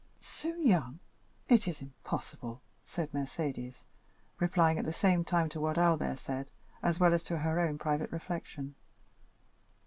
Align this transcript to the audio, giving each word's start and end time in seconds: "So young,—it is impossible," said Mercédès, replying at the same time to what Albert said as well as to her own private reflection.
"So 0.19 0.55
young,—it 0.55 1.67
is 1.67 1.79
impossible," 1.79 2.63
said 2.83 3.11
Mercédès, 3.11 3.75
replying 4.39 4.79
at 4.79 4.85
the 4.85 4.91
same 4.91 5.23
time 5.23 5.47
to 5.49 5.61
what 5.61 5.77
Albert 5.77 6.17
said 6.17 6.49
as 6.81 6.99
well 6.99 7.13
as 7.13 7.23
to 7.25 7.37
her 7.37 7.59
own 7.59 7.77
private 7.77 8.11
reflection. 8.11 8.73